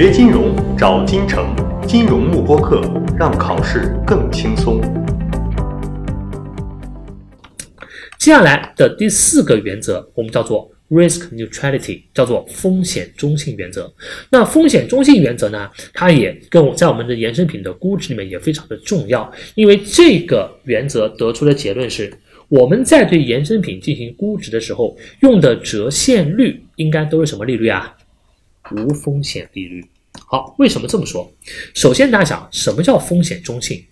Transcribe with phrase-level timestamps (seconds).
[0.00, 1.52] 学金融找金城，
[1.84, 2.80] 金融慕播课，
[3.18, 4.80] 让考试更轻松。
[8.16, 13.92] 接下来的第四个原则，我们叫做 risk neutrality，叫做风险中性原则。
[14.30, 22.08] 那风险中性原则呢，它也跟我在我们的衍生品的估值里面也非常的重要，因为这个原则得出的结论是，
[22.46, 27.96] 我们在对衍生品进行估值的时候，用的折现率应该都是什么利率啊？
[28.76, 29.84] 无风险利率。
[30.26, 31.32] 好，为什么这么说？
[31.74, 33.84] 首先，大家想，什么叫风险中性？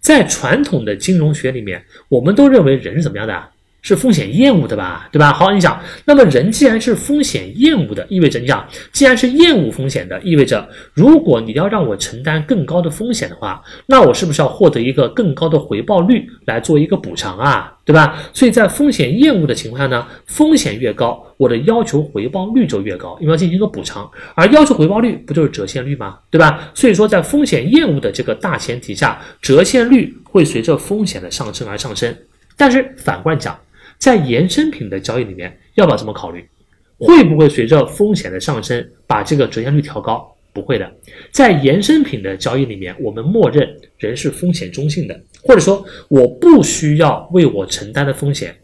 [0.00, 3.50] 在传统的金融学里面，我们都认为人是怎么样的？
[3.82, 5.32] 是风险厌恶的吧，对吧？
[5.32, 18.16] 好，你想，那么人既然是风险厌恶的，意味着你想，既然是厌恶风险的，意味着如果你要让我承担更高的风险的话，那我是不是要获得一个更高的回报率来做一个补偿啊，对吧？
[18.32, 26.18] 所以在风险厌恶的情况下呢，风险越高，我的要求回报率就越高，因为要进行一个补偿，而要求回报率不就是折现率吗？
[26.30, 26.70] 对吧？
[26.74, 32.14] 所以说，在风险厌恶的这个大前提下，折现率会随着风险的上升而上升。
[32.56, 33.58] 但是反过来讲，
[34.00, 36.42] 在衍生品的交易里面，要不要这么考虑？
[36.98, 40.26] 会不会随着风险的上升，把这个折现率调高？
[40.52, 40.90] 不会的。
[41.30, 48.56] 在衍生品的交易里面，我们默认人是风险中性的，或者说我不需要为我承担的风险，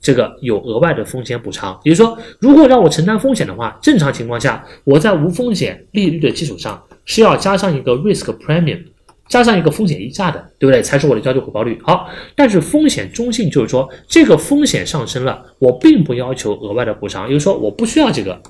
[0.00, 1.80] 这个有额外的风险补偿。
[1.84, 8.82] 也就是说，如果让我承担风险的话，正常情况下，我在无风险利率的基础上是要加上一个 risk premium。
[9.30, 10.82] 加上一个风险溢价的，对不对？
[10.82, 11.78] 才是我的要求回报率。
[11.82, 18.42] 好，但是风险中性就是说，这个风险上升了，我并不要求额外的补偿，也就是说，我不需要这个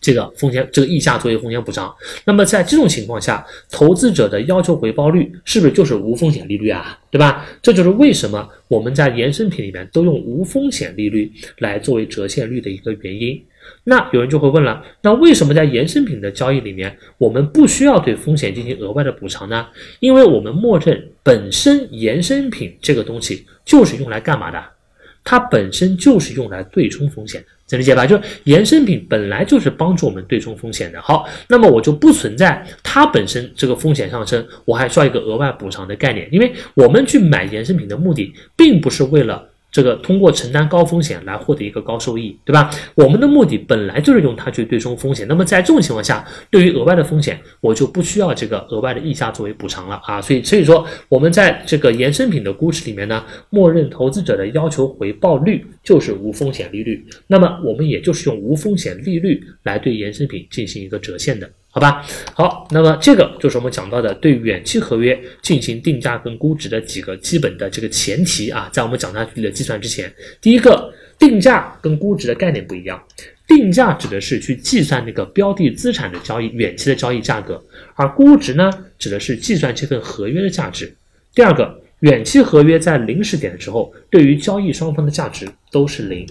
[0.00, 1.94] 这个风险这个溢价作为风险补偿。
[2.24, 6.98] 那么在这种情况下，投资者的要求回报率是不是就是无风险利率啊？
[7.10, 7.46] 对吧？
[7.62, 13.40] 这就是为什么我们在衍生品里面都用无风险利率来作为折现率的一个原因。
[13.84, 19.66] 那有人就会问了，那为什么在衍生品的交易里面，我们不需要对风险进行额外的补偿呢？
[20.00, 24.62] 因为我们默认本身衍生品这个东西就是用来干嘛的？
[25.22, 28.06] 它本身就是用来对冲风险的，能理解吧？
[28.06, 31.00] 就是衍生品本来就是帮助我们对冲风险的。
[31.00, 39.48] 好，那么我就不存在它本身这个风险上升，我还需要一个额外补偿的概念，因为我们去买衍生品的目的，并不是为了。
[39.76, 42.70] 这个通过承担高风险来获得一个高收益，对吧？
[42.94, 45.28] 我们的目的本来就是用它去对冲风险。
[45.28, 50.18] 那么在这种情况下，对于额外的风险，我就不需要这个额外的溢价作为补偿了啊。
[50.18, 57.06] 所以，所以说我们在这个衍生品的估值里面呢，默认投资者的要求回报率就是无风险利率。
[57.26, 61.50] 那么我们也就是用无风险利率来对衍生品进行一个折现的。
[61.76, 70.10] 好吧，好，那么这个就是我们讲到的对远期合约进行定价跟估值的几个基本的这个前提啊，在我们讲下去的计算之前，
[70.40, 72.98] 第一个定价跟估值的概念不一样，
[73.46, 77.62] 定价指的是去计算那个标的资产的交易远期的交易价格，
[77.94, 80.90] 而估值呢指的是计算这份合约的价值。
[81.34, 86.26] 第二个，远期合约在零时点的时候，对于交易双方的价值都是零。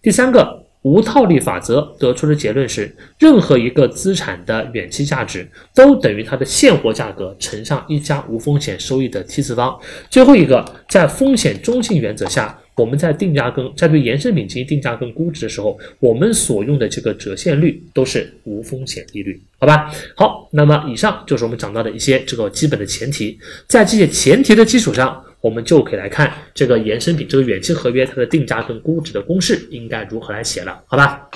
[0.00, 0.64] 第三个。
[0.86, 9.76] 无套利法则得出的结论是，任何一个资产的远期价值都等于它的现货价格乘上一家无风险收益的 T 次方。
[10.08, 19.92] 最后一个，在风险中性原则下，我们在定价跟在对衍生品进行定价跟估值的时候，我们所用的这个折现率都是无风险利率，好吧？
[20.14, 23.36] 好，那么以上就是我们讲到的一些这个基本的前提，
[23.66, 25.20] 在这些前提的基础上。
[25.46, 31.30] 我们就可以来看这个衍生品这个远期合约它的定价跟估值的公式应该如何来写了，好吧？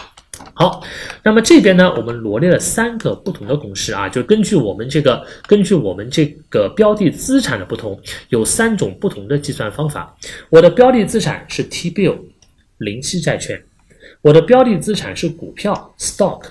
[0.52, 0.82] 好，
[1.22, 8.00] 那么这边呢，我们罗列了三个不同的公式啊，就根据我们这个根据我们这个标的资产的不同，
[8.30, 10.12] 有三种不同的计算方法。
[10.48, 12.18] 我的标的资产是 T bill
[12.78, 13.62] 零息债券，
[14.22, 16.42] 我的标的资产是股票 stock。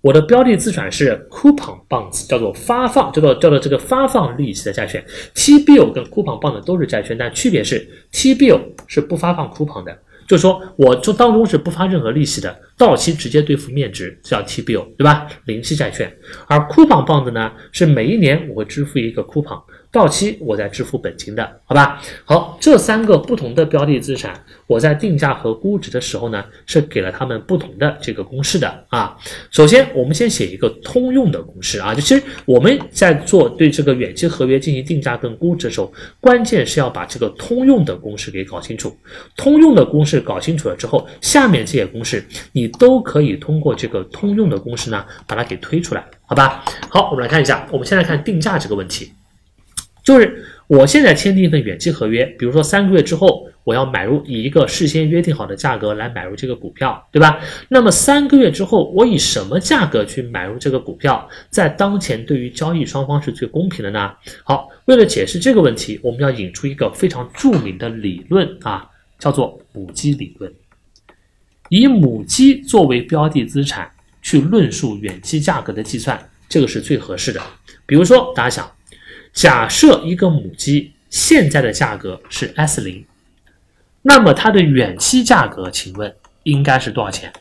[0.00, 5.04] 我的标的资产是 coupon bonds，叫做发放，叫做叫做这个发放利息的债券。
[5.34, 9.98] T bill 跟 coupon bonds 都是债券，但区别是 T bill 是不发放 coupon 的，
[10.28, 15.26] 就是说我就当中是不发任何利息的，到期直接兑付面值，叫 T bill，对吧？
[15.46, 16.16] 零息债券。
[16.46, 19.60] 而 coupon bonds 呢，是每一年我会支付一个 coupon。
[19.90, 22.00] 到期我再支付本金的，好吧？
[22.24, 29.16] 好，这三个不同的标的资产，我在定价和估值的时候呢，是给了他们不同的这个公式的啊。
[29.50, 31.94] 首先，我们先写一个通用的公式啊。
[31.94, 38.94] 就其实我们在做对这个远期合约进行定价跟估值的时候，关键是要把这个通用的公式给搞清楚。
[39.36, 46.62] 通用的公式搞清楚了之后，下面这些公式你都可以通过这个通用的公式呢，把它给推出来，好吧？
[46.90, 49.10] 好，我们来看一下，我们先来看定价这个问题。
[50.08, 57.38] 就是我现在签订一份远期合约，比如说三个月之后我要买入，以一个事先约定好的价格来买入这个股票，对吧？
[57.68, 64.10] 那么三个月之后，我以什么价格去买入这个股票，在当前对于交易双方是最公平的呢？
[64.44, 68.88] 好，为了解释这个问题，我们要引出一个非常著名的理论啊，
[69.18, 70.50] 叫做母基理论，
[71.68, 73.90] 以母基作为标的资产
[74.22, 76.18] 去论述远期价格的计算，
[76.48, 77.42] 这个是最合适的。
[77.84, 78.77] 比如说，大家想。
[79.32, 83.04] 假设一个母鸡现在的价格是 S 零，
[84.02, 87.32] 那么它的远期价格，请问应该是多少钱？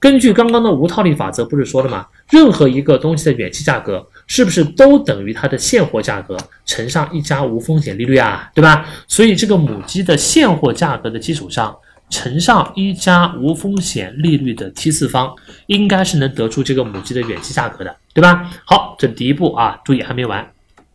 [0.00, 2.06] 根据刚刚的无套利法则，不是说了吗？
[2.30, 6.36] 任何一个东西的远期价格是不是都等于它的现货价格
[6.66, 8.50] 乘上一加无风险利率啊？
[8.54, 8.86] 对吧？
[9.08, 11.74] 所以这个母鸡的现货价格的基础上
[12.10, 15.34] 乘上一加无风险利率的 T 次方，
[15.68, 18.50] 应该是能得出这个母鸡的远期价格的，对吧？
[18.66, 20.46] 好，这第一步啊，注意还没完。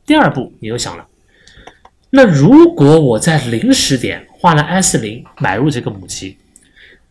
[0.10, 1.06] 第二步，你又想了，
[2.10, 6.36] 那如果我在零时点花了 S 零买入这个母鸡，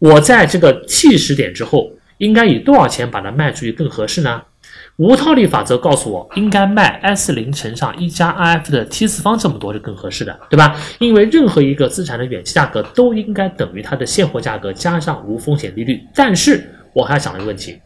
[0.00, 4.42] 我在这个 T 时点之后，应该以多少钱把它卖出去更合适呢？
[4.96, 10.76] 无套利法则告诉我，应该卖 S 零乘上一加 IF 的 T 次方这么多是更合适的，对吧？
[10.98, 16.02] 因为任何一个资产的远期价格都应该等于它的现货价格加上无风险利率。
[16.16, 17.78] 但是我还想了一个问题，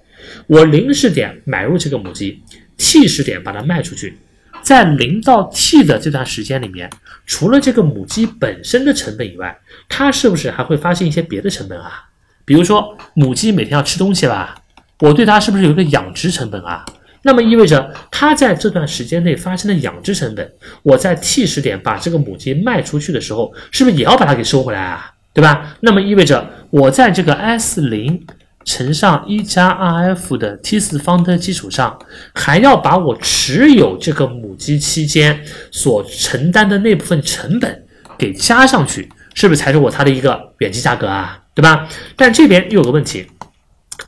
[0.47, 2.43] 我零时点买入这个母鸡
[2.79, 4.17] ，T 时点把它卖出去。
[4.63, 6.89] 在零到 T 的这段时间里面，
[7.27, 12.05] 除了这个母鸡本身的成本以外，它是不是还会发生一些别的成本啊？
[12.45, 14.57] 比如说母鸡每天要吃东西吧，
[15.01, 16.85] 我对它是不是有一个养殖成本啊？
[17.23, 25.13] 那么意味着它在这段时间内发生的养殖成本，我在 T 时点把这个母鸡卖出去的时候，是不是也要把它给收回来啊？
[25.33, 25.77] 对吧？
[25.81, 28.25] 那么意味着我在这个 S 零。
[28.65, 31.99] 乘上一加 RF 的 T 次方的基础上，
[32.35, 37.85] 还要把我持有这个母鸡期间所承担的那部分成本
[38.17, 41.43] 给加上去，是不是才是我它的一个远期价格啊？
[41.55, 41.89] 对吧？
[42.17, 43.27] 但这边又有个问题，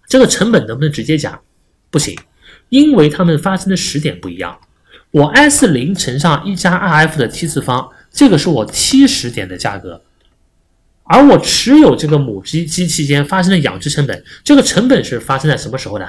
[0.09, 1.41] 这个成本能不能直接加？
[1.91, 2.17] 不行，
[2.69, 4.59] 因为它们发生的时点不一样。
[5.11, 10.03] 我 S 零乘上一加 RF 的 T 次方，这个是我 T 时点的价格。
[11.05, 16.09] 而我持有这个母鸡鸡期间发生的养殖成本，这个成本是发生在什么时候的？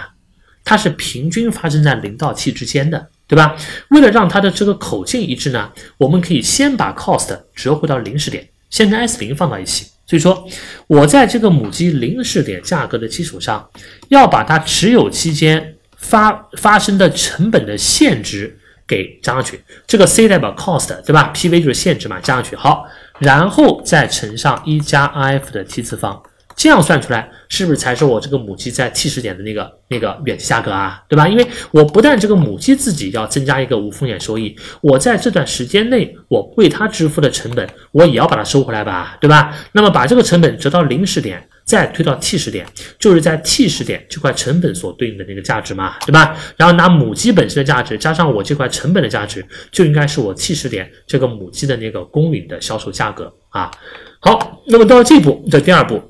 [0.64, 3.56] 它是平均发生在零到七之间的，对吧？
[3.90, 9.86] 为了让它的这个口径一致呢，我们可以先把 cost 折回到零时点，先跟 S 零放到一起。
[10.08, 10.48] 所以说，
[10.88, 13.70] 我在这个母鸡零时点价格的基础上，
[14.10, 19.64] 要把它持有期间发发生的成本的现值给加上去。
[19.88, 22.56] 这个 C 代表 cost，对吧？PV 就是现值嘛，加上去。
[22.56, 22.86] 好。
[23.20, 26.22] 然后再乘上一加 IF 的 T 次方，
[26.54, 31.02] 这样算出来是不是才是我这个母鸡在 T 时点的那个那个远期价格啊？
[31.08, 31.26] 对吧？
[31.26, 39.16] 因为我不但这个母鸡自己要增加一个无风险收益，我在这段时间内我为它支付的成本，我也要把它收回来吧？
[39.22, 39.56] 对吧？
[39.72, 41.48] 那么把这个成本折到零时点。
[41.66, 42.66] 再推到 T 时点，
[43.00, 46.38] 就是在 T 时点这块成本所对应的那个价值嘛，对吧？
[46.56, 53.72] 然后拿母鸡本身的价值加上我这块成本的价值，就应该是我 T 时点这个母鸡的那个公允的销售价格啊。
[54.20, 56.02] 好，那么到了这一步，这第二步，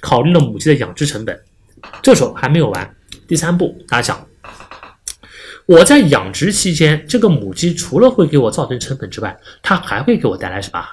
[0.00, 1.38] 考虑了母鸡的养殖成本，
[2.00, 2.94] 这时候还没有完。
[3.26, 4.26] 第三步，大家想，
[5.66, 10.84] 我在养殖期间，这个母鸡除了会给我造成成本之外，它还会给我带来什么？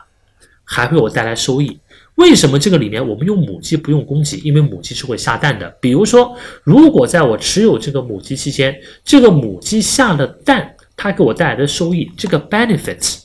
[0.68, 1.80] 还会给我带来收益？
[2.16, 4.38] 为什么这个里面我们用母鸡不用公鸡？
[4.38, 5.70] 因为母鸡是会下蛋的。
[5.82, 6.34] 比如说，
[6.64, 13.24] 如果在我持有这个母鸡期间，这个母鸡下了蛋，它给我带来的收益，这个 benefits，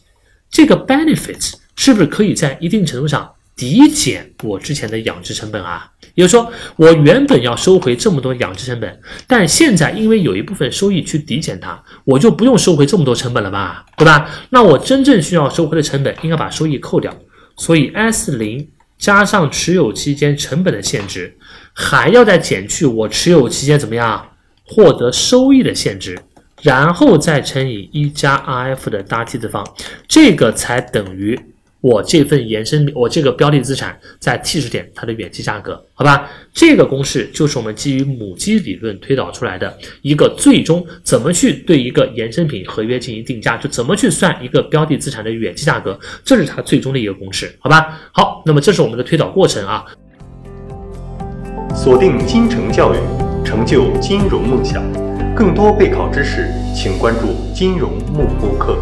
[0.51, 5.93] 这个 benefits 是不是可以在一定程度上抵减我之前的养殖成本啊？
[6.17, 13.87] 也就是说，我原本要收回这么多养殖成本，但现在因为有一部分收益去抵减它，我就不用收回这么多成本了吧？
[13.97, 14.29] 对吧？
[14.51, 17.17] 那我真正需要收回的成本，应该把收益扣掉。
[17.57, 18.69] 所以 S 零。
[19.01, 21.37] 加上持有期间成本的限制，
[21.73, 24.33] 还要再减去我持有期间怎么样
[24.65, 26.21] 获得收益的限制，
[26.63, 29.67] 然后再乘以一加 RF 的大 T 次方，
[30.07, 31.41] 这个才等于。
[31.81, 36.29] 我这份延伸，我这个标的资产在 T 时点它的远期价格，好吧？
[36.53, 47.99] 这个公式就是我们基于母鸡理论推导出来的一个最终怎么去对一个衍生品合约进行定价，就怎么去算一个标的资产的远期价格，这是它最终的一个公式，好吧？
[48.13, 49.85] 好，那么这是我们的推导过程啊。
[51.75, 52.99] 锁定金城教育，
[53.43, 54.83] 成就金融梦想。
[55.35, 58.77] 更多备考知识，请关注金融幕播课。